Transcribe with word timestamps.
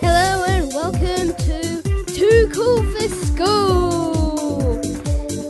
Hello 0.00 0.44
and 0.44 0.72
welcome 0.72 1.34
to 1.44 2.04
Too 2.06 2.48
Cool 2.52 2.82
for 2.82 3.08
School. 3.26 4.80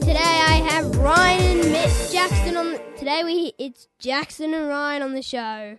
Today 0.01 0.19
I 0.19 0.63
have 0.69 0.97
Ryan 0.97 1.61
and 1.61 1.73
Miss 1.73 2.12
Jackson 2.12 2.57
on. 2.57 2.79
today 2.99 3.22
we 3.25 3.53
it's 3.59 3.88
Jackson 3.99 4.53
and 4.54 4.69
Ryan 4.69 5.03
on 5.03 5.15
the 5.15 5.22
show. 5.22 5.79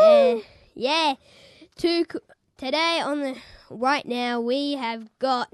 Uh, 0.00 0.36
yeah, 0.74 1.14
too. 1.76 2.04
Co- 2.06 2.20
today 2.56 3.00
on 3.04 3.20
the 3.20 3.36
right 3.70 4.06
now 4.06 4.40
we 4.40 4.72
have 4.74 5.08
got 5.18 5.52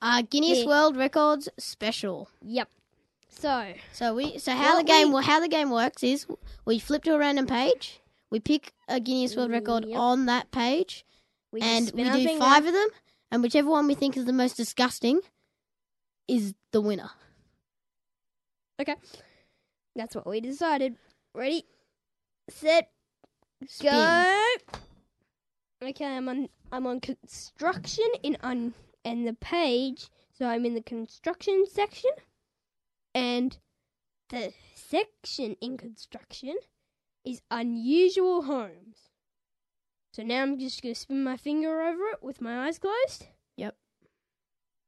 Uh, 0.00 0.22
Guinness 0.28 0.60
Yeah. 0.60 0.66
World 0.66 0.96
Records 0.96 1.48
special. 1.58 2.28
yep. 2.42 2.68
So 3.30 3.72
So 3.92 4.14
we 4.14 4.38
so 4.38 4.52
how 4.52 4.76
the 4.78 4.84
game 4.84 5.12
we- 5.12 5.22
how 5.24 5.40
the 5.40 5.48
game 5.48 5.70
works 5.70 6.02
is 6.02 6.26
we 6.64 6.78
flip 6.78 7.04
to 7.04 7.14
a 7.14 7.18
random 7.18 7.46
page, 7.46 8.00
we 8.30 8.38
pick 8.40 8.72
a 8.88 9.00
Guinness 9.00 9.36
World 9.36 9.50
Record 9.50 9.84
Yep. 9.86 9.98
on 9.98 10.26
that 10.26 10.50
page, 10.50 11.04
we 11.52 11.60
and 11.60 11.90
we 11.94 12.04
do 12.04 12.38
five 12.38 12.66
of 12.66 12.72
them, 12.72 12.88
and 13.30 13.42
whichever 13.42 13.70
one 13.70 13.86
we 13.86 13.94
think 13.94 14.16
is 14.16 14.24
the 14.24 14.32
most 14.32 14.56
disgusting 14.56 15.20
is 16.26 16.54
the 16.72 16.80
winner. 16.80 17.10
Okay. 18.80 18.96
That's 19.94 20.14
what 20.14 20.26
we 20.26 20.40
decided. 20.40 20.96
Ready, 21.34 21.64
set, 22.48 22.90
Spin. 23.66 23.92
Go. 23.92 24.54
Okay, 25.82 26.06
I'm 26.06 26.28
on. 26.28 26.48
I'm 26.70 26.86
on 26.86 27.00
construction 27.00 28.06
in 28.22 28.36
un 28.42 28.74
and 29.04 29.26
the 29.26 29.34
page. 29.34 30.08
So 30.32 30.46
I'm 30.46 30.64
in 30.64 30.74
the 30.74 30.82
construction 30.82 31.64
section, 31.70 32.10
and 33.14 33.58
the 34.30 34.52
section 34.74 35.56
in 35.60 35.76
construction 35.76 36.56
is 37.24 37.42
unusual 37.50 38.42
homes. 38.42 39.11
So 40.12 40.22
now 40.22 40.42
I'm 40.42 40.58
just 40.58 40.82
gonna 40.82 40.94
spin 40.94 41.24
my 41.24 41.36
finger 41.36 41.80
over 41.82 42.04
it 42.12 42.22
with 42.22 42.40
my 42.40 42.66
eyes 42.66 42.78
closed. 42.78 43.26
Yep. 43.56 43.76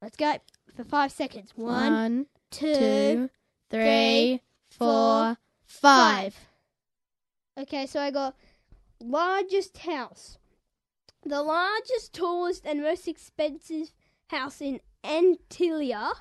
Let's 0.01 0.15
go 0.17 0.35
for 0.75 0.83
five 0.83 1.11
seconds. 1.11 1.51
One, 1.55 1.93
One, 1.93 2.25
two, 2.51 2.73
two, 2.75 3.29
three, 3.71 4.41
four, 4.69 5.37
five. 5.65 6.35
Okay, 7.57 7.85
so 7.87 7.99
I 7.99 8.11
got 8.11 8.35
largest 9.01 9.77
house. 9.79 10.37
The 11.23 11.41
largest, 11.41 12.13
tallest, 12.13 12.65
and 12.65 12.83
most 12.83 13.07
expensive 13.07 13.93
house 14.27 14.61
in 14.61 14.79
Antilia. 15.03 16.11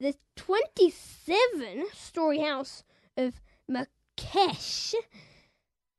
the 0.00 0.14
27 0.36 1.86
story 1.92 2.38
house 2.38 2.84
of 3.16 3.40
Mukesh, 3.70 4.94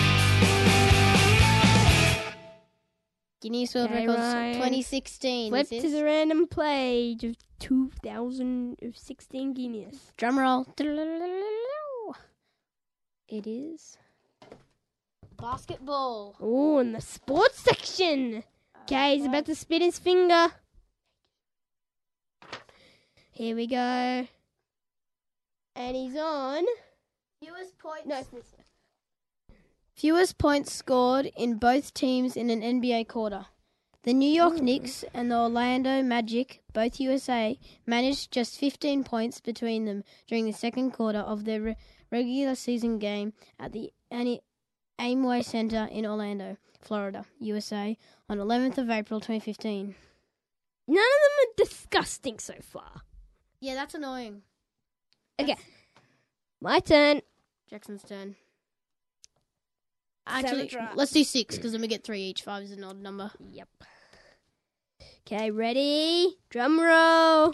Guinness 3.41 3.75
World 3.75 3.89
Okay, 3.89 3.99
Records 4.07 4.19
Ryan. 4.19 4.53
2016. 4.55 5.51
Flip 5.51 5.67
to 5.69 5.75
is- 5.75 5.91
the 5.91 6.03
random 6.03 6.47
page 6.47 7.23
of 7.25 7.35
2016 7.59 9.53
Guinness. 9.53 10.11
Drum 10.17 10.39
roll. 10.39 10.65
It 13.27 13.47
is 13.47 13.97
basketball. 15.37 16.35
Oh, 16.41 16.79
in 16.79 16.91
the 16.91 16.99
sports 16.99 17.59
section. 17.59 18.43
Uh, 18.75 18.79
okay, 18.81 19.15
he's 19.15 19.25
about 19.25 19.45
to 19.45 19.55
spit 19.55 19.81
his 19.81 19.97
finger. 19.99 20.47
Here 23.41 23.55
we 23.55 23.65
go. 23.65 24.27
And 25.75 25.95
he's 25.95 26.15
on. 26.15 26.63
Fewest 27.41 27.75
points. 27.79 28.05
No. 28.05 28.21
Fewest 29.95 30.37
points 30.37 30.71
scored 30.71 31.31
in 31.35 31.55
both 31.55 31.91
teams 31.95 32.37
in 32.37 32.51
an 32.51 32.61
NBA 32.61 33.07
quarter. 33.07 33.47
The 34.03 34.13
New 34.13 34.29
York 34.29 34.59
Ooh. 34.59 34.61
Knicks 34.61 35.03
and 35.11 35.31
the 35.31 35.39
Orlando 35.39 36.03
Magic, 36.03 36.61
both 36.71 36.99
USA, 36.99 37.57
managed 37.87 38.31
just 38.31 38.59
15 38.59 39.03
points 39.03 39.39
between 39.39 39.85
them 39.85 40.03
during 40.27 40.45
the 40.45 40.53
second 40.53 40.91
quarter 40.91 41.17
of 41.17 41.45
their 41.45 41.61
re- 41.61 41.77
regular 42.11 42.53
season 42.53 42.99
game 42.99 43.33
at 43.59 43.71
the 43.71 43.91
Ani- 44.11 44.43
Amway 44.99 45.43
Center 45.43 45.89
in 45.91 46.05
Orlando, 46.05 46.57
Florida, 46.79 47.25
USA, 47.39 47.97
on 48.29 48.37
11th 48.37 48.77
of 48.77 48.91
April 48.91 49.19
2015. 49.19 49.95
None 50.87 50.97
of 50.97 50.97
them 50.97 51.65
are 51.65 51.65
disgusting 51.65 52.37
so 52.37 52.53
far. 52.61 53.01
Yeah, 53.61 53.75
that's 53.75 53.93
annoying. 53.93 54.41
Okay. 55.39 55.55
My 56.59 56.79
turn. 56.79 57.21
Jackson's 57.69 58.03
turn. 58.03 58.35
Actually, 60.27 60.69
let's 60.95 61.11
do 61.11 61.23
six 61.23 61.55
because 61.55 61.71
then 61.71 61.81
we 61.81 61.87
get 61.87 62.03
three 62.03 62.21
each. 62.21 62.41
Five 62.41 62.63
is 62.63 62.71
an 62.71 62.83
odd 62.83 63.01
number. 63.01 63.31
Yep. 63.51 63.67
Okay, 65.27 65.51
ready? 65.51 66.37
Drum 66.49 66.79
roll. 66.79 67.53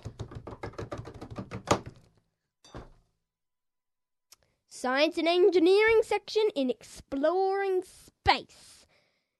Science 4.68 5.18
and 5.18 5.28
engineering 5.28 6.02
section 6.04 6.44
in 6.56 6.70
exploring 6.70 7.84
space. 7.84 8.86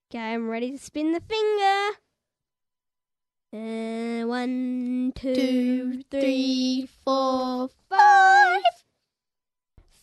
Okay, 0.10 0.34
I'm 0.34 0.50
ready 0.50 0.72
to 0.72 0.78
spin 0.78 1.12
the 1.12 1.22
finger. 1.22 1.98
Uh, 3.54 4.28
one, 4.28 5.14
two, 5.16 5.34
Two, 5.34 6.04
three, 6.12 6.22
three, 6.22 6.90
four, 7.06 7.70
five. 7.90 8.62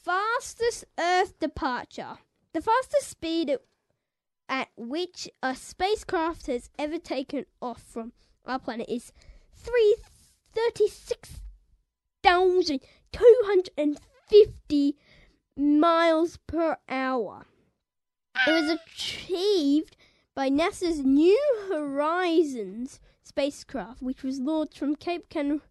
Fastest 0.02 0.86
Earth 0.98 1.38
departure. 1.38 2.16
The 2.54 2.62
fastest 2.62 3.08
speed 3.10 3.50
at, 3.50 3.60
at 4.48 4.68
which 4.76 5.28
a 5.42 5.54
spacecraft 5.54 6.46
has 6.46 6.70
ever 6.78 6.98
taken 6.98 7.44
off 7.60 7.82
from 7.82 8.12
our 8.46 8.58
planet 8.58 8.88
is 8.88 9.12
three 9.54 9.96
thirty-six 10.54 11.40
thousand 12.22 12.80
two 13.12 13.36
hundred 13.44 13.70
and 13.76 13.98
fifty 14.26 14.96
miles 15.56 16.38
per 16.46 16.78
hour. 16.88 17.44
It 18.46 18.50
was 18.50 18.78
achieved 18.80 19.96
by 20.34 20.48
NASA's 20.48 21.04
New 21.04 21.66
Horizons 21.68 23.00
spacecraft, 23.24 24.02
which 24.02 24.22
was 24.22 24.38
launched 24.40 24.78
from 24.78 24.94
Cape 24.94 25.28
Can- 25.28 25.62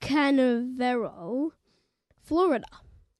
Canaveral, 0.00 1.52
Florida, 2.22 2.66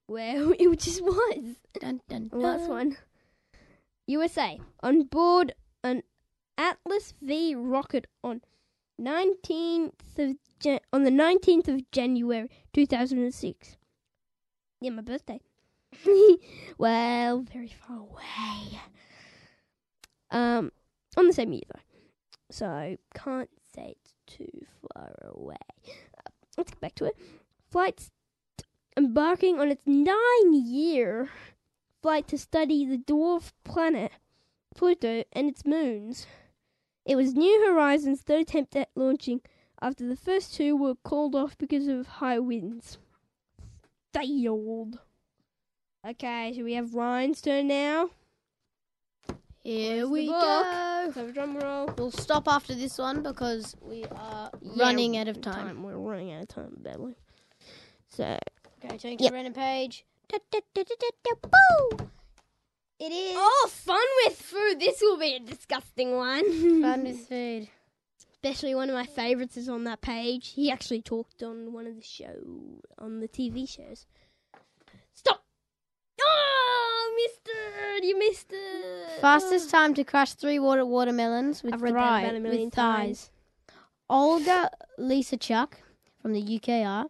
where 0.06 0.52
it 0.58 0.78
just 0.80 1.02
was. 1.02 1.56
Dun, 1.78 2.00
dun, 2.08 2.28
The 2.30 2.36
last 2.38 2.68
one. 2.68 2.96
USA. 4.06 4.58
On 4.82 5.02
board 5.04 5.54
an 5.82 6.02
Atlas 6.58 7.14
V 7.22 7.54
rocket 7.54 8.06
on 8.22 8.42
19th 9.00 10.18
of 10.18 10.36
Jan- 10.60 10.80
on 10.92 11.04
the 11.04 11.10
19th 11.10 11.68
of 11.68 11.90
January 11.90 12.48
2006. 12.72 13.76
Yeah, 14.80 14.90
my 14.90 15.02
birthday. 15.02 15.40
well, 16.78 17.42
very 17.42 17.68
far 17.86 17.98
away. 17.98 18.80
Um, 20.30 20.70
on 21.16 21.26
the 21.26 21.32
same 21.32 21.52
year 21.52 21.62
though, 21.72 21.79
so 22.50 22.96
can't 23.14 23.50
say 23.74 23.94
it's 24.00 24.14
too 24.26 24.66
far 24.94 25.14
away. 25.22 25.56
Uh, 25.88 26.30
let's 26.56 26.70
get 26.70 26.80
back 26.80 26.94
to 26.96 27.04
it. 27.06 27.16
Flight's 27.70 28.10
embarking 28.96 29.58
on 29.58 29.70
its 29.70 29.82
nine-year 29.86 31.30
flight 32.02 32.26
to 32.28 32.38
study 32.38 32.84
the 32.84 32.98
dwarf 32.98 33.52
planet 33.64 34.12
Pluto 34.74 35.24
and 35.32 35.48
its 35.48 35.64
moons. 35.64 36.26
It 37.04 37.16
was 37.16 37.34
New 37.34 37.66
Horizons' 37.66 38.22
third 38.22 38.42
attempt 38.42 38.76
at 38.76 38.90
launching 38.94 39.40
after 39.82 40.06
the 40.06 40.16
first 40.16 40.54
two 40.54 40.76
were 40.76 40.94
called 40.94 41.34
off 41.34 41.56
because 41.56 41.88
of 41.88 42.06
high 42.06 42.38
winds. 42.38 42.98
Failed. 44.12 44.98
Okay, 46.06 46.52
so 46.56 46.64
we 46.64 46.74
have 46.74 46.94
Ryan's 46.94 47.40
turn 47.40 47.68
now. 47.68 48.10
Here 49.62 50.06
Where's 50.08 50.10
we 50.10 50.26
go. 50.28 51.10
So 51.14 51.30
drum 51.30 51.56
roll. 51.56 51.92
We'll 51.98 52.10
stop 52.10 52.48
after 52.48 52.74
this 52.74 52.96
one 52.98 53.22
because 53.22 53.76
we 53.82 54.04
are 54.06 54.50
Yeah, 54.62 54.84
running 54.84 55.16
out 55.18 55.28
of 55.28 55.40
time. 55.40 55.82
We're 55.82 55.96
running 55.98 56.32
out 56.32 56.42
of 56.42 56.48
time 56.48 56.76
badly. 56.78 57.16
So 58.08 58.38
Okay, 58.82 58.96
turn 58.96 59.16
to 59.18 59.22
Yep. 59.24 59.30
the 59.30 59.34
random 59.34 59.52
page. 59.52 60.04
Da, 60.28 60.38
da, 60.50 60.60
da, 60.74 60.84
boo! 61.42 62.08
It 62.98 63.12
is 63.12 63.34
Oh, 63.38 63.68
fun 63.70 64.06
with 64.24 64.40
food. 64.40 64.78
This 64.80 65.00
will 65.02 65.18
be 65.18 65.34
a 65.34 65.40
disgusting 65.40 66.16
one. 66.16 66.44
fun 66.82 67.04
with 67.04 67.28
food. 67.28 67.68
Especially 68.32 68.74
one 68.74 68.88
of 68.88 68.94
my 68.94 69.04
favourites 69.04 69.56
is 69.58 69.68
on 69.68 69.84
that 69.84 70.00
page. 70.00 70.52
He 70.52 70.70
actually 70.70 71.02
talked 71.02 71.42
on 71.42 71.72
one 71.74 71.86
of 71.86 71.96
the 71.96 72.02
show 72.02 72.80
on 72.98 73.20
the 73.20 73.28
TV 73.28 73.68
shows. 73.68 74.06
Stop! 75.12 75.44
Ah! 76.22 76.59
Oh, 77.10 77.16
missed 77.26 77.48
it! 77.48 78.04
You 78.04 78.18
missed 78.18 78.46
it. 78.52 79.20
Fastest 79.20 79.70
time 79.70 79.94
to 79.94 80.04
crush 80.04 80.32
three 80.32 80.58
water 80.58 80.86
watermelons 80.86 81.62
with 81.62 81.74
I've 81.74 81.82
read 81.82 81.94
that 81.94 82.24
about 82.24 82.34
a 82.36 82.40
million 82.40 82.64
with 82.66 82.74
thighs. 82.74 83.30
Olga 84.08 84.70
Liashchuk 84.98 85.72
from 86.20 86.32
the 86.32 86.42
UKR, 86.42 87.06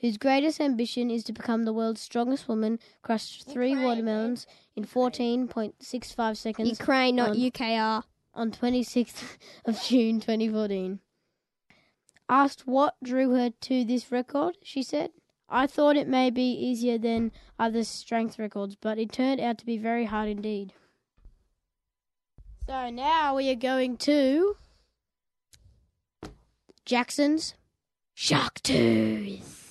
whose 0.00 0.16
greatest 0.18 0.60
ambition 0.60 1.10
is 1.10 1.24
to 1.24 1.32
become 1.32 1.64
the 1.64 1.72
world's 1.72 2.00
strongest 2.00 2.48
woman, 2.48 2.78
crushed 3.02 3.46
three 3.48 3.70
Ukraine, 3.70 3.86
watermelons 3.86 4.46
in 4.76 4.84
14.65 4.84 6.36
seconds 6.36 6.68
Ukraine, 6.70 7.16
not 7.16 7.30
on- 7.30 7.36
UKR. 7.36 8.04
on 8.34 8.50
26th 8.50 9.36
of 9.64 9.80
June 9.82 10.20
2014. 10.20 11.00
Asked 12.28 12.66
what 12.66 12.94
drew 13.02 13.30
her 13.34 13.50
to 13.62 13.84
this 13.84 14.10
record, 14.10 14.56
she 14.62 14.82
said, 14.82 15.10
I 15.48 15.66
thought 15.66 15.96
it 15.96 16.08
may 16.08 16.30
be 16.30 16.50
easier 16.52 16.98
than 16.98 17.32
other 17.58 17.84
strength 17.84 18.38
records, 18.38 18.76
but 18.76 18.98
it 18.98 19.12
turned 19.12 19.40
out 19.40 19.58
to 19.58 19.66
be 19.66 19.78
very 19.78 20.06
hard 20.06 20.28
indeed. 20.28 20.72
So 22.66 22.90
now 22.90 23.36
we 23.36 23.50
are 23.50 23.54
going 23.54 23.98
to 23.98 24.56
Jackson's 26.84 27.54
Shark 28.14 28.62
Tooth. 28.62 29.63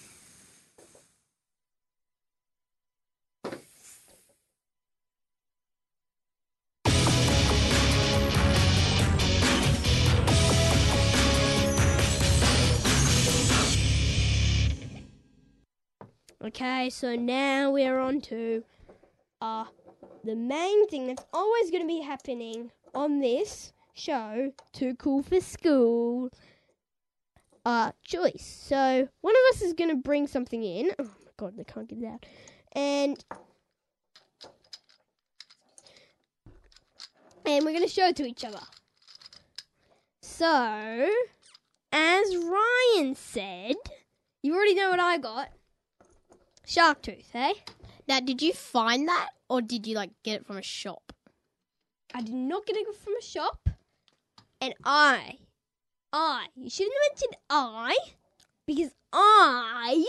Okay, 16.55 16.91
so 16.91 17.15
now 17.15 17.71
we're 17.71 17.97
on 17.97 18.21
to 18.21 18.63
uh, 19.41 19.65
the 20.23 20.35
main 20.35 20.87
thing 20.87 21.07
that's 21.07 21.25
always 21.33 21.71
going 21.71 21.81
to 21.81 21.87
be 21.87 22.01
happening 22.01 22.69
on 22.93 23.21
this 23.21 23.73
show, 23.95 24.51
Too 24.71 24.93
Cool 24.93 25.23
for 25.23 25.41
School 25.41 26.29
uh, 27.65 27.91
choice. 28.03 28.61
So 28.67 29.09
one 29.21 29.33
of 29.33 29.55
us 29.55 29.63
is 29.63 29.73
going 29.73 29.89
to 29.89 29.95
bring 29.95 30.27
something 30.27 30.63
in. 30.63 30.91
Oh 30.99 31.05
my 31.05 31.31
god, 31.37 31.57
they 31.57 31.63
can't 31.63 31.89
get 31.89 31.97
it 31.97 32.05
out. 32.05 32.23
And 32.73 33.25
and 37.47 37.65
we're 37.65 37.71
going 37.71 37.81
to 37.81 37.87
show 37.87 38.09
it 38.09 38.15
to 38.17 38.27
each 38.27 38.45
other. 38.45 38.61
So, 40.21 41.09
as 41.91 42.35
Ryan 42.37 43.15
said, 43.15 43.73
you 44.43 44.53
already 44.53 44.75
know 44.75 44.91
what 44.91 44.99
I 44.99 45.17
got. 45.17 45.49
Shark 46.65 47.01
tooth, 47.01 47.29
eh? 47.33 47.53
Now, 48.07 48.19
did 48.19 48.41
you 48.41 48.53
find 48.53 49.07
that, 49.07 49.29
or 49.49 49.61
did 49.61 49.85
you 49.87 49.95
like 49.95 50.11
get 50.23 50.41
it 50.41 50.45
from 50.45 50.57
a 50.57 50.61
shop? 50.61 51.13
I 52.13 52.21
did 52.21 52.33
not 52.33 52.65
get 52.65 52.75
it 52.75 52.95
from 52.95 53.13
a 53.17 53.21
shop. 53.21 53.69
And 54.61 54.73
I, 54.83 55.37
I, 56.13 56.47
you 56.55 56.69
shouldn't 56.69 56.93
have 56.93 57.11
mentioned 57.11 57.37
I, 57.49 57.97
because 58.65 58.91
I 59.11 60.05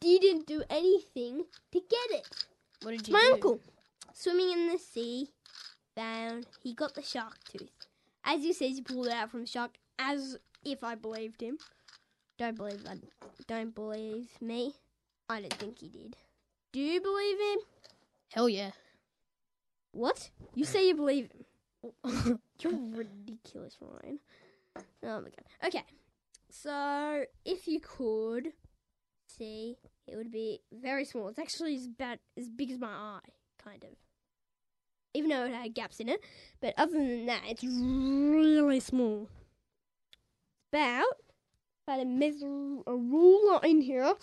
didn't 0.00 0.46
do 0.46 0.62
anything 0.68 1.44
to 1.72 1.80
get 1.80 2.18
it. 2.18 2.46
What 2.82 2.92
did 2.92 3.06
you 3.06 3.12
my 3.12 3.20
do? 3.20 3.32
uncle, 3.34 3.60
swimming 4.12 4.50
in 4.50 4.68
the 4.68 4.78
sea, 4.78 5.28
found 5.94 6.46
he 6.62 6.74
got 6.74 6.94
the 6.94 7.02
shark 7.02 7.38
tooth. 7.44 7.70
As 8.24 8.44
you 8.44 8.52
said, 8.52 8.70
he 8.70 8.80
pulled 8.80 9.06
it 9.06 9.12
out 9.12 9.30
from 9.30 9.42
the 9.42 9.46
shark, 9.46 9.76
as 9.98 10.38
if 10.64 10.82
I 10.82 10.96
believed 10.96 11.40
him. 11.40 11.58
Don't 12.38 12.56
believe 12.56 12.82
that. 12.84 12.98
Don't 13.46 13.74
believe 13.74 14.30
me. 14.40 14.74
I 15.28 15.40
don't 15.40 15.54
think 15.54 15.78
he 15.80 15.88
did. 15.88 16.16
Do 16.72 16.80
you 16.80 17.00
believe 17.00 17.38
him? 17.38 17.58
Hell 18.32 18.48
yeah. 18.48 18.70
What? 19.92 20.30
You 20.54 20.64
say 20.64 20.86
you 20.88 20.94
believe 20.94 21.30
him? 21.30 21.44
You're 22.60 22.72
ridiculous, 22.72 23.76
Ryan. 23.80 24.18
Oh 25.04 25.20
my 25.20 25.28
god. 25.30 25.44
Okay. 25.66 25.84
So, 26.50 27.24
if 27.44 27.66
you 27.66 27.80
could 27.80 28.52
see, 29.26 29.78
it 30.06 30.16
would 30.16 30.30
be 30.30 30.60
very 30.72 31.04
small. 31.04 31.28
It's 31.28 31.38
actually 31.38 31.76
as 31.76 31.86
about 31.86 32.18
as 32.36 32.48
big 32.48 32.70
as 32.70 32.78
my 32.78 32.88
eye, 32.88 33.30
kind 33.62 33.82
of. 33.84 33.90
Even 35.14 35.30
though 35.30 35.44
it 35.44 35.54
had 35.54 35.74
gaps 35.74 36.00
in 36.00 36.08
it. 36.08 36.20
But 36.60 36.74
other 36.76 36.92
than 36.92 37.26
that, 37.26 37.42
it's 37.46 37.64
really 37.64 38.80
small. 38.80 39.28
About, 40.72 41.16
I 41.86 41.96
had 41.96 42.06
measure 42.06 42.80
a 42.86 42.94
ruler 42.94 43.60
in 43.62 43.82
here, 43.82 44.14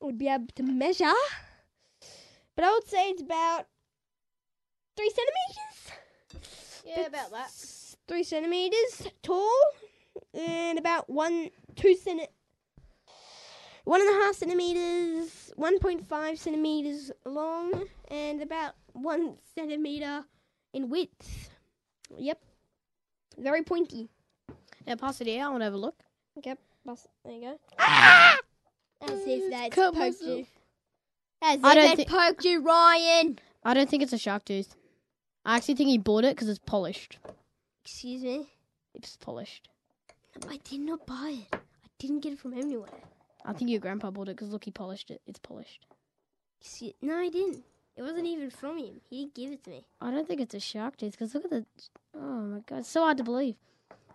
would 0.00 0.18
be 0.18 0.28
able 0.28 0.46
to 0.56 0.62
measure. 0.62 1.12
But 2.54 2.64
I 2.64 2.72
would 2.72 2.88
say 2.88 3.10
it's 3.10 3.22
about 3.22 3.66
three 4.96 5.10
centimeters 5.10 6.84
Yeah, 6.84 7.06
about 7.06 7.30
that. 7.30 7.50
Three 8.08 8.22
centimeters 8.24 9.08
tall 9.22 9.50
and 10.34 10.78
about 10.78 11.08
one, 11.08 11.50
two 11.76 11.94
centi, 11.94 12.26
one 13.84 14.00
and 14.00 14.10
a 14.10 14.24
half 14.24 14.34
centimeters, 14.34 15.52
1.5 15.58 16.38
centimeters 16.38 17.10
long, 17.24 17.84
and 18.10 18.42
about 18.42 18.74
one 18.92 19.36
centimeter 19.54 20.24
in 20.72 20.88
width. 20.88 21.50
Yep. 22.16 22.40
Very 23.38 23.62
pointy. 23.62 24.08
Now 24.86 24.96
pass 24.96 25.20
it 25.20 25.26
here. 25.26 25.44
I 25.44 25.48
want 25.48 25.60
to 25.60 25.64
have 25.66 25.74
a 25.74 25.78
look. 25.78 26.02
Okay, 26.38 26.54
bus- 26.84 27.06
there 27.24 27.34
you 27.34 27.40
go. 27.40 27.58
Ah! 27.78 28.38
As 29.00 29.20
if 29.26 29.50
that's 29.50 29.74
Cut 29.74 29.94
poked 29.94 29.96
myself. 29.98 30.22
you. 30.38 30.46
As 31.42 31.60
I 31.62 31.74
don't 31.74 31.96
that 31.96 31.96
thi- 31.96 32.04
poked 32.04 32.44
you, 32.44 32.60
Ryan. 32.62 33.38
I 33.64 33.74
don't 33.74 33.88
think 33.88 34.02
it's 34.02 34.12
a 34.12 34.18
shark 34.18 34.44
tooth. 34.44 34.74
I 35.44 35.56
actually 35.56 35.74
think 35.76 35.90
he 35.90 35.98
bought 35.98 36.24
it 36.24 36.34
because 36.34 36.48
it's 36.48 36.58
polished. 36.58 37.18
Excuse 37.84 38.22
me. 38.22 38.48
It's 38.94 39.16
polished. 39.16 39.68
I 40.48 40.58
did 40.64 40.80
not 40.80 41.06
buy 41.06 41.36
it. 41.50 41.54
I 41.54 41.88
didn't 41.98 42.20
get 42.20 42.32
it 42.32 42.38
from 42.38 42.54
anywhere. 42.54 42.88
I 43.44 43.52
think 43.52 43.70
your 43.70 43.80
grandpa 43.80 44.10
bought 44.10 44.28
it 44.28 44.36
because 44.36 44.50
look, 44.50 44.64
he 44.64 44.70
polished 44.70 45.10
it. 45.10 45.20
It's 45.26 45.38
polished. 45.38 45.86
Excuse- 46.60 46.94
No, 47.00 47.16
I 47.16 47.28
didn't. 47.28 47.64
It 47.96 48.02
wasn't 48.02 48.26
even 48.26 48.50
from 48.50 48.78
him. 48.78 49.00
He 49.08 49.22
didn't 49.22 49.34
give 49.34 49.52
it 49.52 49.64
to 49.64 49.70
me. 49.70 49.84
I 50.00 50.10
don't 50.10 50.28
think 50.28 50.40
it's 50.40 50.54
a 50.54 50.60
shark 50.60 50.96
tooth 50.96 51.12
because 51.12 51.34
look 51.34 51.44
at 51.44 51.50
the. 51.50 51.64
Oh 52.14 52.18
my 52.42 52.60
god, 52.66 52.80
it's 52.80 52.88
so 52.90 53.02
hard 53.02 53.16
to 53.18 53.24
believe. 53.24 53.56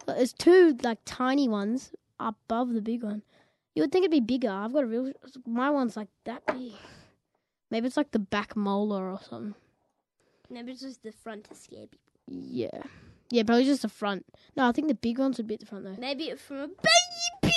Look, 0.07 0.17
there's 0.17 0.33
two 0.33 0.77
like 0.83 0.99
tiny 1.05 1.47
ones 1.47 1.91
above 2.19 2.73
the 2.73 2.81
big 2.81 3.03
one. 3.03 3.23
You 3.75 3.81
would 3.81 3.91
think 3.91 4.03
it'd 4.03 4.11
be 4.11 4.19
bigger. 4.19 4.49
I've 4.51 4.73
got 4.73 4.83
a 4.83 4.87
real. 4.87 5.11
My 5.45 5.69
one's 5.69 5.97
like 5.97 6.09
that 6.25 6.45
big. 6.45 6.73
Maybe 7.71 7.87
it's 7.87 7.97
like 7.97 8.11
the 8.11 8.19
back 8.19 8.55
molar 8.55 9.09
or 9.09 9.19
something. 9.27 9.55
Maybe 10.49 10.73
it's 10.73 10.81
just 10.81 11.01
the 11.01 11.11
front 11.11 11.45
to 11.45 11.55
scare 11.55 11.87
people. 11.87 11.99
Yeah. 12.27 12.83
Yeah, 13.31 13.43
probably 13.43 13.65
just 13.65 13.81
the 13.81 13.89
front. 13.89 14.25
No, 14.55 14.67
I 14.67 14.71
think 14.71 14.87
the 14.89 14.93
big 14.93 15.17
ones 15.17 15.37
would 15.37 15.47
be 15.47 15.55
at 15.55 15.59
the 15.59 15.65
front 15.65 15.85
though. 15.85 15.95
Maybe 15.97 16.25
it's 16.25 16.41
from 16.41 16.57
a 16.57 16.67
baby. 16.67 17.55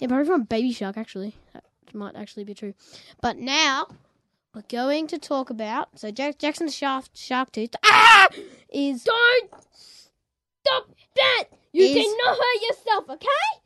Yeah, 0.00 0.08
probably 0.08 0.26
from 0.26 0.40
a 0.40 0.44
baby 0.44 0.72
shark 0.72 0.96
actually. 0.96 1.36
That 1.52 1.62
might 1.94 2.16
actually 2.16 2.42
be 2.42 2.54
true. 2.54 2.74
But 3.20 3.36
now 3.38 3.86
we're 4.54 4.62
going 4.62 5.06
to 5.06 5.18
talk 5.18 5.50
about 5.50 6.00
so 6.00 6.10
Jack 6.10 6.38
Jackson's 6.38 6.74
shark 6.74 7.04
shark 7.14 7.52
tooth 7.52 7.76
ah! 7.84 8.28
is 8.70 9.04
Don't 9.04 9.50
stop 9.72 10.88
that. 11.14 11.44
You 11.72 11.84
Is- 11.84 11.94
did 11.94 12.16
not 12.24 12.36
hurt 12.36 12.62
yourself, 12.68 13.10
okay? 13.10 13.61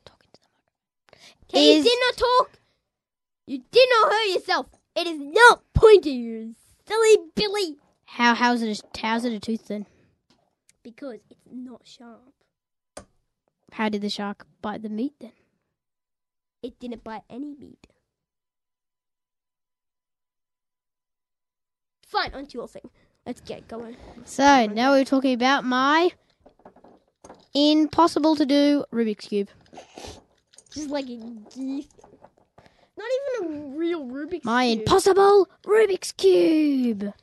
Talking 1.48 1.58
to 1.58 1.58
them. 1.58 1.58
Okay, 1.58 1.76
you 1.76 1.82
did 1.82 1.98
not 2.06 2.16
talk. 2.16 2.50
You 3.46 3.62
did 3.70 3.88
not 3.90 4.12
hurt 4.12 4.34
yourself. 4.34 4.66
It 4.96 5.06
is 5.06 5.18
not 5.18 5.62
pointy, 5.74 6.10
you 6.10 6.54
silly 6.86 7.16
Billy. 7.34 7.76
How 8.04 8.34
how's 8.34 8.62
it 8.62 8.82
a, 8.82 8.98
how's 9.00 9.24
it 9.24 9.32
a 9.32 9.40
tooth 9.40 9.68
then? 9.68 9.86
Because 10.82 11.20
it's 11.28 11.40
not 11.52 11.82
sharp. 11.84 12.32
How 13.72 13.88
did 13.88 14.00
the 14.02 14.08
shark 14.08 14.46
bite 14.62 14.82
the 14.82 14.88
meat 14.88 15.14
then? 15.20 15.32
It 16.62 16.78
didn't 16.80 17.04
bite 17.04 17.22
any 17.28 17.54
meat. 17.54 17.86
Fine, 22.06 22.34
on 22.34 22.46
to 22.46 22.58
your 22.58 22.68
thing. 22.68 22.88
Let's 23.26 23.40
get 23.40 23.68
going. 23.68 23.96
So 24.24 24.66
now 24.66 24.92
we're 24.92 25.04
talking 25.04 25.34
about 25.34 25.64
my 25.64 26.12
impossible 27.52 28.36
to 28.36 28.46
do 28.46 28.84
Rubik's 28.92 29.26
cube. 29.26 29.48
Just 30.76 30.90
like 30.90 31.06
a 31.06 31.16
geese. 31.54 31.88
Not 32.98 33.08
even 33.38 33.54
a 33.54 33.76
real 33.78 34.04
Rubik's 34.04 34.44
My 34.44 34.66
cube. 34.66 34.80
impossible 34.80 35.48
Rubik's 35.64 36.12
cube. 36.12 37.14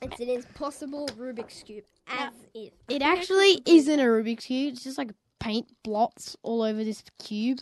It's 0.00 0.20
an 0.20 0.28
impossible 0.28 1.08
Rubik's 1.18 1.64
cube. 1.64 1.82
As 2.06 2.32
if. 2.54 2.72
It 2.88 3.02
actually 3.02 3.62
isn't 3.66 3.98
a 3.98 4.04
Rubik's 4.04 4.44
cube. 4.46 4.74
It's 4.74 4.84
just 4.84 4.96
like 4.96 5.10
paint 5.40 5.66
blots 5.82 6.36
all 6.44 6.62
over 6.62 6.84
this 6.84 7.02
cube. 7.18 7.58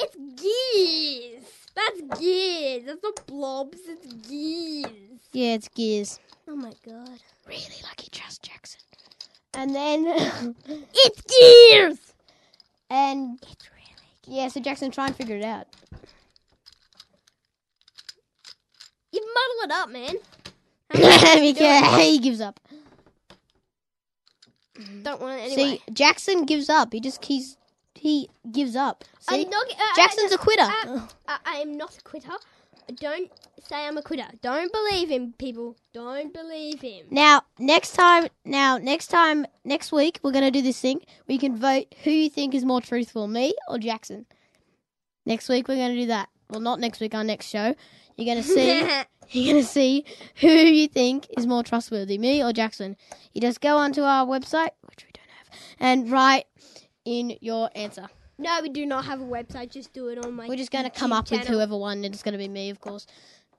It's 0.00 0.16
gears. 0.42 1.37
That's 1.78 2.20
gears. 2.20 2.84
That's 2.86 3.02
not 3.02 3.26
blobs. 3.26 3.78
It's 3.86 4.12
gears. 4.28 5.20
Yeah, 5.32 5.54
it's 5.54 5.68
gears. 5.68 6.18
Oh 6.48 6.56
my 6.56 6.72
god. 6.84 7.20
Really 7.46 7.80
lucky 7.84 8.08
trust 8.10 8.42
Jackson. 8.42 8.80
And 9.54 9.74
then 9.74 10.06
It's 10.94 11.22
gears. 11.22 11.98
and 12.90 13.38
It's 13.42 13.68
really. 13.70 14.36
yeah, 14.38 14.48
so 14.48 14.60
Jackson 14.60 14.90
try 14.90 15.06
and 15.06 15.16
figure 15.16 15.36
it 15.36 15.44
out. 15.44 15.66
You 19.12 19.20
muddle 19.22 19.64
it 19.64 19.80
up, 19.82 19.88
man. 19.90 20.14
How 20.90 20.98
am 20.98 21.04
I 21.04 21.16
supposed 21.16 21.56
to 21.58 21.64
do 21.64 21.80
because 21.80 22.00
he 22.02 22.18
gives 22.18 22.40
up. 22.40 22.60
Don't 25.02 25.20
want 25.20 25.40
it 25.40 25.52
anyway. 25.52 25.76
See, 25.86 25.92
Jackson 25.92 26.44
gives 26.44 26.68
up. 26.68 26.92
He 26.92 27.00
just 27.00 27.24
he's 27.24 27.56
he 27.98 28.28
gives 28.52 28.76
up. 28.76 29.04
See, 29.20 29.42
I'm 29.42 29.50
not, 29.50 29.66
uh, 29.70 29.96
Jackson's 29.96 30.32
uh, 30.32 30.36
a 30.36 30.38
quitter. 30.38 30.62
uh, 30.62 31.06
I, 31.26 31.38
I 31.44 31.56
am 31.56 31.76
not 31.76 31.96
a 31.98 32.02
quitter. 32.02 32.32
Don't 32.96 33.30
say 33.62 33.86
I'm 33.86 33.98
a 33.98 34.02
quitter. 34.02 34.26
Don't 34.40 34.72
believe 34.72 35.10
him, 35.10 35.34
people. 35.38 35.76
Don't 35.92 36.32
believe 36.32 36.80
him. 36.80 37.06
Now, 37.10 37.42
next 37.58 37.92
time, 37.92 38.28
now 38.44 38.78
next 38.78 39.08
time, 39.08 39.46
next 39.64 39.92
week, 39.92 40.20
we're 40.22 40.32
gonna 40.32 40.50
do 40.50 40.62
this 40.62 40.80
thing. 40.80 41.02
We 41.26 41.36
can 41.36 41.56
vote 41.56 41.94
who 42.04 42.10
you 42.10 42.30
think 42.30 42.54
is 42.54 42.64
more 42.64 42.80
truthful, 42.80 43.28
me 43.28 43.54
or 43.68 43.78
Jackson. 43.78 44.24
Next 45.26 45.48
week, 45.50 45.68
we're 45.68 45.76
gonna 45.76 45.96
do 45.96 46.06
that. 46.06 46.30
Well, 46.48 46.60
not 46.60 46.80
next 46.80 47.00
week. 47.00 47.14
Our 47.14 47.24
next 47.24 47.46
show, 47.48 47.74
you're 48.16 48.26
gonna 48.34 48.42
see. 48.56 48.78
you're 49.32 49.52
gonna 49.52 49.66
see 49.66 50.06
who 50.36 50.48
you 50.48 50.88
think 50.88 51.26
is 51.36 51.46
more 51.46 51.62
trustworthy, 51.62 52.16
me 52.16 52.42
or 52.42 52.54
Jackson. 52.54 52.96
You 53.34 53.42
just 53.42 53.60
go 53.60 53.76
onto 53.76 54.00
our 54.02 54.24
website, 54.24 54.70
which 54.88 55.04
we 55.04 55.10
don't 55.12 55.28
have, 55.36 55.58
and 55.78 56.10
write 56.10 56.46
in 57.08 57.36
your 57.40 57.70
answer. 57.74 58.06
no, 58.38 58.60
we 58.62 58.68
do 58.68 58.84
not 58.86 59.04
have 59.06 59.20
a 59.20 59.24
website. 59.24 59.70
Just 59.70 59.92
do 59.92 60.08
it 60.08 60.18
on 60.24 60.34
my. 60.34 60.46
We're 60.46 60.56
just 60.56 60.70
gonna 60.70 60.90
come 60.90 61.10
YouTube 61.10 61.16
up 61.16 61.30
with 61.30 61.46
whoever 61.48 61.76
won, 61.76 62.04
it's 62.04 62.22
gonna 62.22 62.38
be 62.38 62.48
me, 62.48 62.70
of 62.70 62.80
course. 62.80 63.06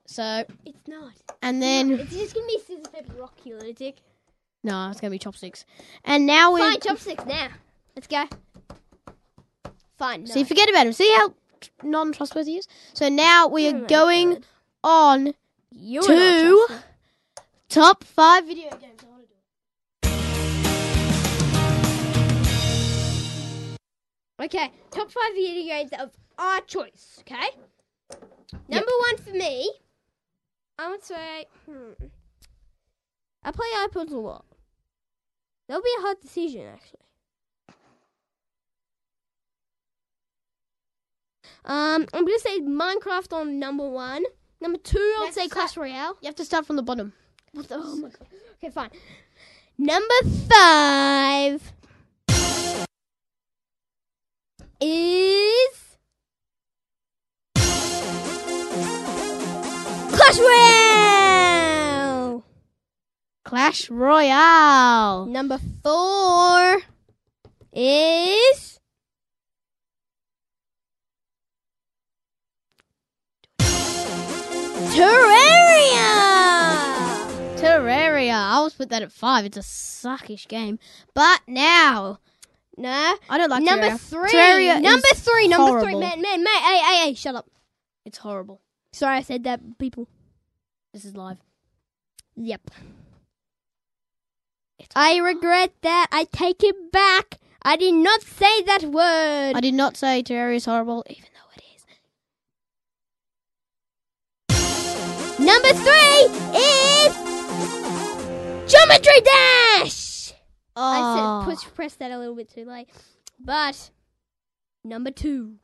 So, 0.06 0.44
It's 0.64 0.88
not. 0.88 1.12
and 1.42 1.62
then 1.62 1.90
it's 1.92 2.10
just 2.12 2.34
gonna 2.34 2.46
be 2.46 2.58
scissors 2.66 2.86
paper 2.88 3.12
rock, 3.20 3.34
you 3.44 3.56
lunatic. 3.56 3.96
no, 4.64 4.90
it's 4.90 5.00
gonna 5.00 5.10
be 5.10 5.18
chopsticks. 5.18 5.64
And 6.04 6.26
now 6.26 6.52
we're 6.52 6.58
Fine, 6.70 6.80
chopsticks 6.80 7.24
now. 7.26 7.48
Let's 7.94 8.06
go. 8.08 8.24
Fine. 9.98 10.24
No. 10.24 10.32
See, 10.34 10.44
forget 10.44 10.68
about 10.70 10.86
him. 10.86 10.92
See 10.92 11.12
how 11.16 11.34
non 11.82 12.12
trustworthy 12.12 12.52
he 12.52 12.58
is? 12.58 12.68
So 12.94 13.08
now 13.08 13.46
we 13.48 13.68
are 13.68 13.80
going 13.86 14.34
God. 14.34 14.44
on 14.82 15.34
You're 15.70 16.02
trustworthy. 16.02 16.82
top 17.68 18.02
five 18.04 18.46
video 18.46 18.70
games. 18.70 18.89
Okay, 24.40 24.72
top 24.90 25.10
five 25.10 25.34
video 25.34 25.64
games 25.64 25.90
of 25.98 26.10
our 26.38 26.60
choice. 26.62 27.18
Okay. 27.20 27.50
Number 28.68 28.92
one 29.08 29.16
for 29.18 29.30
me, 29.32 29.70
I 30.78 30.90
would 30.90 31.04
say, 31.04 31.44
hmm, 31.66 31.92
I 33.42 33.50
play 33.52 33.66
iPods 33.86 34.12
a 34.12 34.16
lot. 34.16 34.46
That'll 35.68 35.82
be 35.82 35.94
a 35.98 36.00
hard 36.00 36.20
decision, 36.22 36.66
actually. 36.66 37.00
Um, 41.66 42.06
I'm 42.14 42.24
gonna 42.24 42.38
say 42.38 42.60
Minecraft 42.60 43.34
on 43.34 43.58
number 43.58 43.86
one. 43.88 44.24
Number 44.62 44.78
two, 44.78 45.14
I 45.18 45.24
would 45.24 45.34
say. 45.34 45.48
Clash 45.48 45.76
Royale. 45.76 46.16
You 46.22 46.28
have 46.28 46.36
to 46.36 46.44
start 46.46 46.64
from 46.66 46.76
the 46.76 46.82
bottom. 46.82 47.12
What 47.52 47.68
the? 47.68 47.76
Oh 47.76 47.96
my 47.96 48.08
god. 48.08 48.26
Okay, 48.56 48.70
fine. 48.70 48.90
Number 49.76 50.14
five 50.48 51.72
is 54.80 55.96
Clash 60.12 60.38
Royale. 60.38 62.44
Clash 63.44 63.90
Royale. 63.90 65.26
Number 65.26 65.58
four 65.82 66.82
is 67.72 68.80
Terraria. 74.90 76.10
Terraria. 77.56 78.34
I 78.34 78.52
always 78.54 78.74
put 78.74 78.88
that 78.90 79.02
at 79.02 79.12
five. 79.12 79.44
It's 79.44 79.56
a 79.56 79.60
suckish 79.60 80.48
game. 80.48 80.78
But 81.14 81.40
now, 81.46 82.18
Nah. 82.80 83.14
I 83.28 83.36
don't 83.36 83.50
like 83.50 83.62
number 83.62 83.90
Terraria. 83.90 84.00
three. 84.00 84.30
Terraria 84.30 84.80
number 84.80 85.06
three. 85.14 85.48
Number 85.48 85.80
three. 85.82 85.96
Man, 85.96 86.22
man, 86.22 86.42
man. 86.42 86.62
Hey, 86.62 86.78
hey, 86.78 87.06
hey. 87.06 87.14
Shut 87.14 87.34
up. 87.34 87.46
It's 88.06 88.16
horrible. 88.18 88.62
Sorry, 88.92 89.18
I 89.18 89.22
said 89.22 89.44
that. 89.44 89.78
People. 89.78 90.08
This 90.94 91.04
is 91.04 91.14
live. 91.14 91.36
Yep. 92.36 92.70
I 94.96 95.18
regret 95.18 95.72
that. 95.82 96.06
I 96.10 96.24
take 96.24 96.64
it 96.64 96.90
back. 96.90 97.38
I 97.62 97.76
did 97.76 97.94
not 97.94 98.22
say 98.22 98.62
that 98.62 98.84
word. 98.84 99.52
I 99.54 99.60
did 99.60 99.74
not 99.74 99.98
say 99.98 100.22
Terraria 100.22 100.56
is 100.56 100.64
horrible, 100.64 101.04
even 101.10 101.28
though 101.34 101.50
it 101.54 101.62
is. 101.76 101.84
Number 105.38 105.72
three 105.74 106.30
is 106.58 107.14
Geometry 108.72 109.20
Dash. 109.20 110.09
I 110.76 111.44
said 111.44 111.44
push 111.50 111.64
press 111.74 111.94
that 111.96 112.10
a 112.10 112.18
little 112.18 112.34
bit 112.34 112.50
too 112.50 112.64
late, 112.64 112.88
but 113.38 113.90
number 114.84 115.10
two 115.10 115.56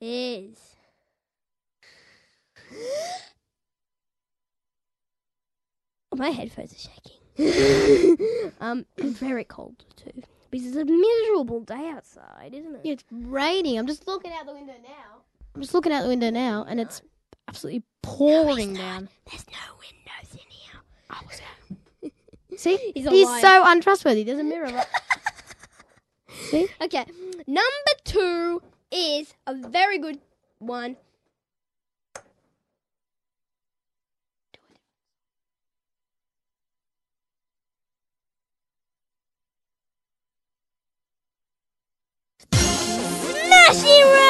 is 0.00 0.76
my 6.14 6.30
headphones 6.30 6.72
are 6.72 6.78
shaking. 6.78 7.18
um, 8.60 8.84
it's 8.98 9.18
very 9.18 9.44
cold 9.44 9.84
too 9.96 10.22
because 10.52 10.68
it's 10.68 10.76
a 10.76 10.84
miserable 10.84 11.60
day 11.60 11.88
outside, 11.88 12.52
isn't 12.52 12.76
it? 12.76 12.80
Yeah, 12.84 12.92
it's 12.92 13.04
raining. 13.10 13.78
I'm 13.78 13.86
just 13.86 14.06
looking 14.06 14.32
out 14.32 14.46
the 14.46 14.52
window 14.52 14.74
now. 14.82 15.22
I'm 15.54 15.62
just 15.62 15.74
looking 15.74 15.92
out 15.92 16.02
the 16.02 16.08
window 16.08 16.30
now, 16.30 16.64
and 16.68 16.78
it's 16.78 17.02
absolutely 17.48 17.82
pouring 18.02 18.74
down. 18.74 19.08
There's 19.30 19.46
no 19.48 19.74
windows 19.76 20.32
in 20.32 20.50
here. 20.50 20.80
I 21.10 21.20
was 21.26 21.40
out. 21.40 21.76
See, 22.56 22.76
He's 22.94 23.08
he's 23.08 23.40
so 23.40 23.62
untrustworthy. 23.66 24.24
There's 24.24 24.38
a 24.38 24.44
mirror. 24.44 24.66
Right? 24.66 24.86
See, 26.50 26.68
Okay, 26.80 27.04
number 27.46 27.92
two 28.04 28.62
is 28.90 29.34
a 29.46 29.54
very 29.54 29.98
good 29.98 30.18
one. 30.58 30.96
Smashy 42.52 44.02
Roads! 44.04 44.21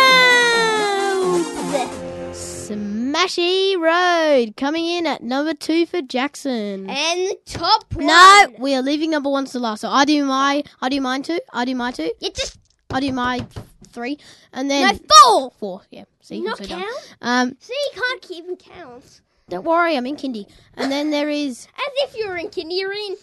Smashy 2.76 3.76
Road 3.79 4.57
coming 4.57 4.87
in 4.87 5.07
at 5.07 5.23
number 5.23 5.55
two 5.55 5.87
for 5.87 6.00
Jackson. 6.02 6.88
And 6.88 7.21
the 7.29 7.37
top 7.47 7.93
one. 7.95 8.07
No, 8.07 8.47
we 8.59 8.75
are 8.75 8.83
leaving 8.83 9.11
number 9.11 9.31
one 9.31 9.45
to 9.47 9.59
last. 9.59 9.81
So 9.81 9.88
I 9.88 10.05
do 10.05 10.25
my, 10.25 10.62
I 10.81 10.88
do 10.88 11.00
mine 11.00 11.23
two. 11.23 11.41
I 11.52 11.64
do 11.64 11.75
my 11.75 11.91
two. 11.93 12.11
You 12.21 12.31
just 12.31 12.59
I 12.91 13.00
do 13.00 13.12
my 13.12 13.47
three, 13.88 14.19
and 14.52 14.69
no 14.69 14.75
then 14.75 15.00
four. 15.25 15.50
four. 15.59 15.83
Yeah, 15.91 16.05
see, 16.21 16.41
Not 16.41 16.59
so 16.59 16.64
dumb. 16.64 16.81
count. 16.83 17.14
Um, 17.21 17.57
See, 17.61 17.75
you 17.95 18.00
can't 18.00 18.31
even 18.31 18.57
count. 18.57 19.21
don't 19.49 19.64
worry, 19.64 19.97
I'm 19.97 20.07
in 20.07 20.17
kindy. 20.17 20.47
And 20.75 20.91
then 20.91 21.11
there 21.11 21.29
is 21.29 21.67
As 21.76 21.93
if 22.09 22.17
you 22.17 22.29
were 22.29 22.37
in 22.37 22.49
kindy. 22.49 22.79
You're 22.79 22.93
in. 22.93 23.17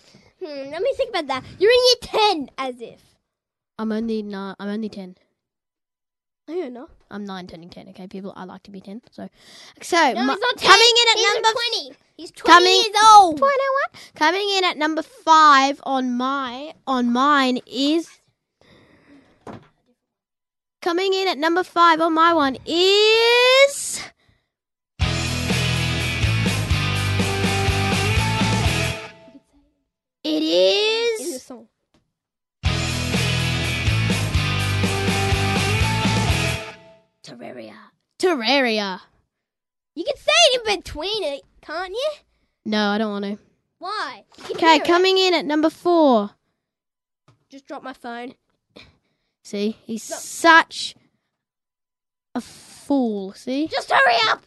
Hmm, 0.44 0.72
let 0.72 0.82
me 0.82 0.94
think 0.96 1.10
about 1.10 1.28
that. 1.28 1.44
You're 1.60 1.72
in 1.72 1.78
year 1.88 1.96
ten. 2.02 2.50
As 2.58 2.82
if. 2.82 3.02
I'm 3.78 3.92
only 3.92 4.22
not. 4.24 4.58
I'm 4.60 4.70
only 4.70 4.90
ten. 4.90 5.16
I 6.50 6.54
don't 6.56 6.74
know. 6.74 6.90
I'm 7.12 7.26
nine 7.26 7.46
turning 7.48 7.70
ten. 7.70 7.88
Okay, 7.90 8.08
people. 8.08 8.34
I 8.36 8.44
like 8.46 8.64
to 8.64 8.72
be 8.72 8.82
ten. 8.82 9.02
So, 9.12 9.30
so 9.82 10.14
No, 10.14 10.24
my- 10.26 10.36
not 10.36 10.58
10. 10.58 10.70
coming 10.70 10.94
in 11.02 11.08
at 11.12 11.18
He's 11.18 11.34
number 11.34 11.50
twenty. 11.52 11.98
He's 12.18 12.32
twenty 12.32 12.54
coming- 12.54 12.74
years 12.74 13.04
old. 13.14 13.38
21. 13.38 14.12
Coming 14.16 14.50
in 14.58 14.64
at 14.64 14.78
number 14.78 15.02
five 15.04 15.80
on 15.84 16.16
my 16.18 16.74
on 16.88 17.12
mine 17.14 17.60
is 17.68 18.10
coming 20.82 21.14
in 21.14 21.28
at 21.28 21.38
number 21.38 21.64
five 21.64 22.02
on 22.02 22.14
my 22.14 22.34
one 22.34 22.58
is 22.66 24.02
it 30.24 30.34
In 30.34 30.40
the 30.42 31.36
is 31.36 31.44
Terraria. 37.30 37.76
Terraria. 38.18 39.00
You 39.96 40.04
can 40.04 40.16
say 40.18 40.32
it 40.54 40.62
in 40.68 40.76
between 40.78 41.24
it, 41.24 41.42
can't 41.62 41.92
you? 41.92 42.10
No, 42.66 42.90
I 42.90 42.98
don't 42.98 43.12
want 43.12 43.26
to. 43.26 43.38
Why? 43.80 44.24
Okay, 44.52 44.80
coming 44.80 45.18
in 45.18 45.34
at 45.34 45.46
number 45.46 45.70
four. 45.70 46.32
Just 47.50 47.66
drop 47.68 47.82
my 47.84 47.94
phone. 47.94 48.34
See, 49.44 49.78
he's 49.86 50.10
No. 50.10 50.18
such 50.18 50.96
a 52.36 52.42
fool. 52.42 53.34
See, 53.34 53.68
Just 53.68 53.92
hurry 53.92 54.16
up. 54.28 54.44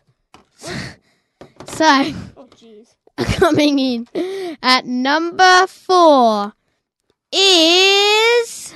so. 1.66 2.12
Oh 2.36 2.48
jeez. 2.56 2.94
coming 3.38 3.78
in 3.78 4.08
at 4.62 4.86
number 4.86 5.66
four 5.66 6.52
is 7.32 8.74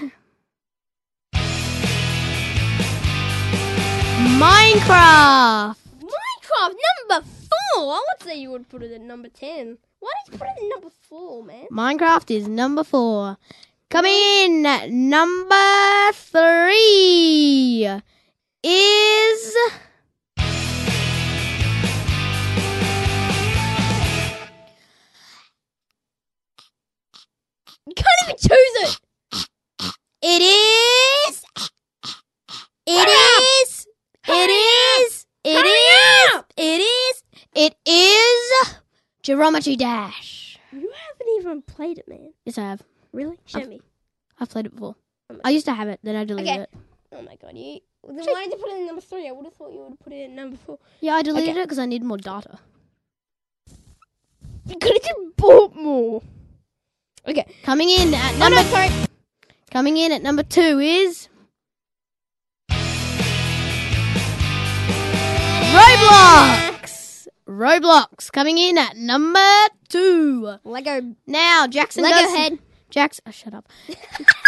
Minecraft. 4.27 5.77
Minecraft 6.03 6.75
number 7.09 7.27
four. 7.27 7.93
I 7.95 8.05
would 8.09 8.23
say 8.27 8.37
you 8.41 8.51
would 8.51 8.69
put 8.69 8.83
it 8.83 8.91
at 8.93 9.01
number 9.01 9.29
ten. 9.29 9.79
Why 10.01 10.11
did 10.25 10.33
you 10.33 10.39
put 10.39 10.49
it 10.49 10.63
at 10.63 10.69
number 10.69 10.91
four, 11.09 11.45
man? 11.45 11.67
Minecraft 11.71 12.31
is 12.35 12.49
number 12.49 12.83
four. 12.83 13.39
Coming 13.89 14.13
in 14.13 14.67
at 14.67 14.91
number 14.91 16.13
three 16.13 17.89
is 18.65 19.57
You 27.87 27.95
can't 27.95 28.09
even 28.25 28.37
choose 28.37 28.51
it. 28.51 28.99
it 30.23 30.43
is 30.43 31.45
it 32.87 33.09
is 33.09 33.87
it 34.29 34.51
is 34.51 35.27
it 35.45 35.57
Hurry 35.57 35.69
is 35.69 36.35
up. 36.35 36.53
it 36.57 36.81
is 36.81 37.23
it 37.55 37.75
is 37.87 38.75
Geometry 39.41 39.77
Dash. 39.77 40.59
You 40.73 40.91
haven't 41.09 41.29
even 41.39 41.63
played 41.63 41.99
it, 41.99 42.09
man. 42.09 42.33
Yes, 42.45 42.59
I 42.59 42.63
have. 42.63 42.83
Really? 43.13 43.39
Show 43.47 43.61
I've- 43.61 43.69
me. 43.69 43.81
I've 44.39 44.49
played 44.51 44.67
it 44.67 44.75
before. 44.75 44.97
I 45.45 45.51
used 45.51 45.67
to 45.67 45.73
have 45.75 45.89
it, 45.89 45.99
then 46.03 46.15
I 46.17 46.25
deleted 46.25 46.49
Okay. 46.53 46.61
it. 46.63 46.71
Oh 47.13 47.23
my 47.23 47.37
god, 47.37 47.57
you. 47.57 47.81
Then 48.07 48.17
why 48.17 48.45
did 48.45 48.53
you 48.53 48.59
put 48.59 48.71
it 48.73 48.77
in 48.81 48.87
number 48.87 49.01
three? 49.01 49.29
I 49.29 49.33
would 49.33 49.45
have 49.47 49.55
thought 49.55 49.73
you 49.73 49.81
would 49.81 49.91
have 49.91 49.99
put 50.01 50.13
it 50.13 50.21
in 50.27 50.35
number 50.37 50.57
four. 50.57 50.79
Yeah, 51.01 51.15
I 51.15 51.23
deleted 51.23 51.51
Okay. 51.51 51.61
it 51.61 51.65
because 51.65 51.79
I 51.79 51.87
need 51.87 52.03
more 52.05 52.19
data. 52.19 52.59
You 54.67 54.77
could 54.79 54.93
have 54.93 55.03
just 55.03 55.37
bought 55.37 55.75
more. 55.75 56.23
Okay. 57.27 57.45
Coming 57.65 57.91
in 57.91 58.15
at 58.15 58.35
Oh 58.35 58.39
number 58.39 58.57
no, 58.57 58.63
sorry. 58.69 58.89
coming 59.71 59.97
in 59.97 60.13
at 60.13 60.23
number 60.23 60.43
two 60.43 60.79
is 60.81 61.29
Roblox. 67.57 68.31
Coming 68.31 68.59
in 68.59 68.79
at 68.79 68.97
number 68.97 69.41
two. 69.89 70.57
Lego. 70.65 71.15
Now 71.27 71.67
Jackson 71.67 72.03
Lego 72.03 72.17
does 72.17 72.37
head. 72.37 72.59
Jackson. 72.91 73.25
Oh, 73.27 73.31
shut 73.31 73.55
up. 73.55 73.69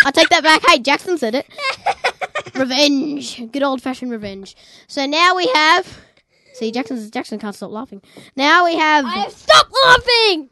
I'll 0.05 0.13
take 0.13 0.29
that 0.29 0.43
back. 0.43 0.63
Hey, 0.67 0.79
Jackson 0.79 1.19
said 1.19 1.35
it. 1.35 1.47
Revenge. 2.55 3.51
Good 3.51 3.63
old 3.63 3.83
fashioned 3.83 4.11
revenge. 4.11 4.57
So 4.87 5.07
now 5.07 5.35
we 5.35 5.47
have. 5.55 5.99
See, 6.55 6.71
Jackson. 6.71 7.11
Jackson 7.11 7.39
can't 7.39 7.55
stop 7.55 7.71
laughing. 7.71 8.03
Now 8.37 8.65
we 8.65 8.77
have. 8.77 9.05
I 9.05 9.11
have 9.11 9.33
stopped 9.33 9.75
laughing. 9.87 10.51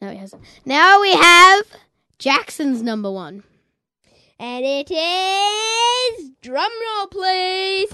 No, 0.00 0.10
he 0.10 0.16
hasn't. 0.16 0.42
Now 0.64 1.00
we 1.00 1.12
have 1.12 1.64
Jackson's 2.18 2.82
number 2.82 3.10
one. 3.10 3.42
And 4.38 4.64
it 4.64 4.90
is 4.90 6.30
drum 6.42 6.70
roll, 6.98 7.06
please. 7.06 7.92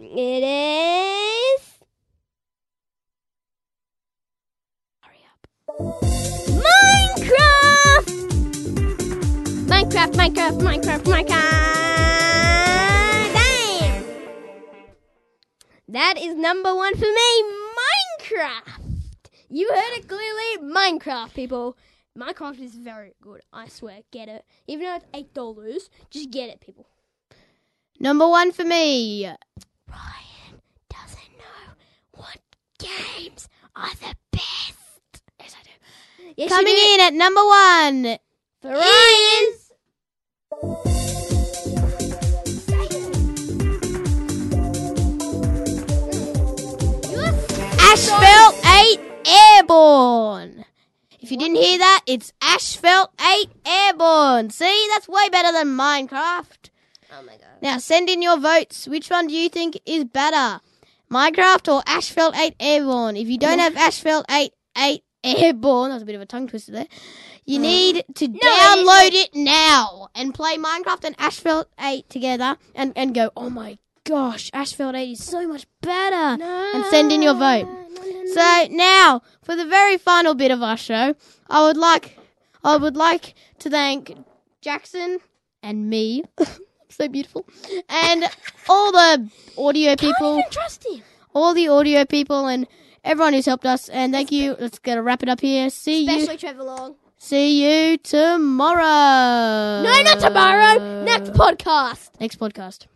It 0.00 0.44
is 0.44 1.60
Hurry 5.00 5.18
up. 5.32 5.48
Minecraft. 5.80 6.06
Minecraft, 9.66 10.12
Minecraft, 10.14 10.60
Minecraft, 10.60 11.02
Minecraft. 11.02 11.74
Damn. 13.34 14.04
That 15.88 16.16
is 16.16 16.36
number 16.36 16.74
one 16.76 16.94
for 16.94 17.06
me. 17.06 17.42
Minecraft. 18.22 19.00
You 19.48 19.68
heard 19.68 19.98
it 19.98 20.06
clearly. 20.06 20.58
Minecraft, 20.72 21.34
people. 21.34 21.76
Minecraft 22.16 22.60
is 22.60 22.76
very 22.76 23.14
good. 23.20 23.40
I 23.52 23.66
swear. 23.66 24.02
Get 24.12 24.28
it. 24.28 24.44
Even 24.68 24.86
though 24.86 24.94
it's 24.94 25.06
eight 25.12 25.34
dollars, 25.34 25.90
just 26.08 26.30
get 26.30 26.50
it, 26.50 26.60
people. 26.60 26.86
Number 27.98 28.28
one 28.28 28.52
for 28.52 28.64
me. 28.64 29.26
Ryan 29.88 30.60
doesn't 30.88 31.32
know 31.36 31.74
what 32.12 32.38
games 32.78 33.48
are 33.74 33.90
the 33.90 34.14
best. 34.30 35.22
Yes, 35.40 35.56
I 35.58 35.62
do. 35.64 35.70
Yes, 36.36 36.50
Coming 36.50 36.76
in 36.76 37.00
at 37.00 37.14
number 37.14 37.44
one 37.44 38.18
Ryan. 38.64 39.54
Asphalt 47.78 48.56
8 48.66 49.00
Airborne. 49.26 50.64
If 51.20 51.30
you 51.30 51.38
didn't 51.38 51.56
hear 51.56 51.78
that, 51.78 52.00
it's 52.06 52.32
Asphalt 52.42 53.10
8 53.20 53.50
Airborne. 53.64 54.50
See, 54.50 54.88
that's 54.90 55.08
way 55.08 55.28
better 55.28 55.52
than 55.52 55.68
Minecraft. 55.76 56.70
Oh 57.12 57.22
my 57.22 57.36
god. 57.36 57.62
Now 57.62 57.78
send 57.78 58.10
in 58.10 58.22
your 58.22 58.38
votes. 58.38 58.88
Which 58.88 59.08
one 59.08 59.28
do 59.28 59.34
you 59.34 59.48
think 59.48 59.78
is 59.86 60.04
better? 60.04 60.60
Minecraft 61.08 61.72
or 61.72 61.82
Asphalt 61.86 62.36
8 62.36 62.56
Airborne? 62.58 63.16
If 63.16 63.28
you 63.28 63.38
don't 63.38 63.60
have 63.60 63.76
Asphalt 63.76 64.26
8 64.28 64.52
8 64.76 65.03
Airborne, 65.24 65.90
that 65.90 65.96
was 65.96 66.02
a 66.02 66.06
bit 66.06 66.14
of 66.14 66.20
a 66.20 66.26
tongue 66.26 66.48
twister 66.48 66.72
there. 66.72 66.86
You 67.44 67.56
hmm. 67.56 67.62
need 67.62 68.04
to 68.14 68.28
download 68.28 69.12
it 69.12 69.30
now 69.34 70.08
and 70.14 70.34
play 70.34 70.56
Minecraft 70.56 71.04
and 71.04 71.16
Asphalt 71.18 71.68
8 71.80 72.08
together 72.08 72.56
and, 72.74 72.92
and 72.96 73.14
go, 73.14 73.30
oh 73.36 73.50
my 73.50 73.78
gosh, 74.04 74.50
Asphalt 74.52 74.94
8 74.94 75.10
is 75.10 75.24
so 75.24 75.46
much 75.48 75.66
better. 75.80 76.42
And 76.42 76.84
send 76.86 77.12
in 77.12 77.22
your 77.22 77.34
vote. 77.34 77.68
So 78.32 78.66
now, 78.70 79.22
for 79.42 79.56
the 79.56 79.66
very 79.66 79.96
final 79.96 80.34
bit 80.34 80.50
of 80.50 80.62
our 80.62 80.76
show, 80.76 81.14
I 81.48 81.66
would 81.66 81.76
like 81.76 82.18
I 82.62 82.76
would 82.76 82.96
like 82.96 83.34
to 83.60 83.70
thank 83.70 84.16
Jackson 84.60 85.18
and 85.62 85.88
me. 85.90 86.24
so 86.88 87.08
beautiful. 87.08 87.46
And 87.88 88.24
all 88.68 88.92
the 88.92 89.30
audio 89.58 89.96
people, 89.96 90.42
trust 90.50 90.86
him. 90.86 91.02
all 91.34 91.52
the 91.54 91.68
audio 91.68 92.04
people 92.04 92.46
and 92.46 92.66
everyone 93.04 93.32
who's 93.34 93.46
helped 93.46 93.66
us. 93.66 93.88
And 93.88 94.12
thank 94.12 94.32
you. 94.32 94.56
Let's 94.58 94.78
get 94.78 94.96
to 94.96 95.02
wrap 95.02 95.22
it 95.22 95.28
up 95.28 95.40
here. 95.40 95.70
See 95.70 96.04
you 96.04 96.16
Especially 96.18 96.38
Trevor 96.38 96.64
Long. 96.64 96.96
see 97.18 97.62
you 97.90 97.96
tomorrow. 97.98 98.82
No, 99.82 100.02
not 100.02 100.20
tomorrow. 100.20 101.04
Next 101.04 101.32
podcast. 101.32 102.10
Next 102.20 102.38
podcast. 102.38 102.86